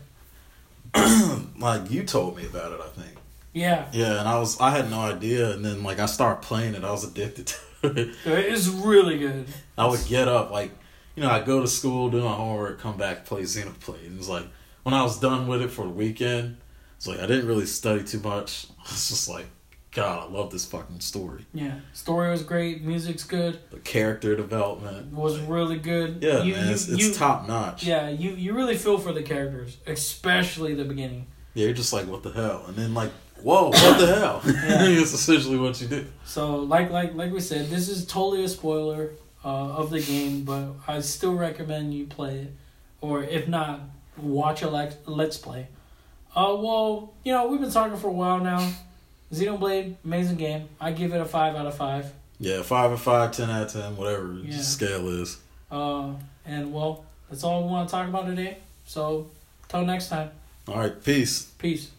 [1.60, 2.80] like you told me about it.
[2.82, 3.17] I think.
[3.54, 6.74] Yeah, Yeah, and I was I had no idea, and then like I started playing
[6.74, 8.15] it, I was addicted to it.
[8.26, 9.45] it's really good.
[9.78, 10.71] I would get up like,
[11.15, 14.06] you know, I go to school, do my homework, come back, play Xenoblade.
[14.06, 14.47] And it was like
[14.84, 16.58] when I was done with it for the weekend,
[16.95, 18.68] it's like I didn't really study too much.
[18.80, 19.45] I was just like,
[19.94, 21.46] God, I love this fucking story.
[21.54, 22.82] Yeah, story was great.
[22.82, 23.60] Music's good.
[23.72, 26.20] The character development Was really good.
[26.24, 27.84] Yeah, You- man, you- it's, it's top notch.
[27.84, 31.28] Yeah, you you really feel for the characters, especially the beginning.
[31.54, 32.64] Yeah, you're just like, what the hell?
[32.68, 33.12] And then like,
[33.44, 34.42] whoa, what the hell?
[34.46, 34.86] Yeah.
[35.02, 36.06] it's essentially what you do.
[36.24, 39.12] So, like like like we said, this is totally a spoiler
[39.44, 39.48] uh,
[39.82, 42.54] of the game, but I still recommend you play it,
[43.02, 43.82] or if not,
[44.16, 45.68] watch a let- let's play.
[46.34, 48.72] Uh, well, you know we've been talking for a while now.
[49.32, 50.68] Xenoblade, amazing game.
[50.80, 52.12] I give it a five out of five.
[52.40, 54.58] Yeah, five and five, ten out of ten, whatever Yeah.
[54.58, 55.38] the scale is.
[55.72, 56.14] Uh,
[56.46, 58.58] and well, that's all we want to talk about today.
[58.86, 59.30] So,
[59.70, 60.32] till next time,
[60.68, 61.44] All right, peace.
[61.58, 61.92] peace.